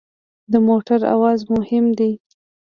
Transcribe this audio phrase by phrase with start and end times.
[0.51, 2.11] د موټر اواز مهم دی.